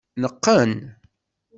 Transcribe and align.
Neqqen. 0.21 0.73